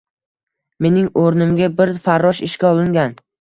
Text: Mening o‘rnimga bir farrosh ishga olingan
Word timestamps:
Mening 0.85 1.09
o‘rnimga 1.23 1.67
bir 1.83 1.93
farrosh 2.09 2.41
ishga 2.49 2.73
olingan 2.73 3.15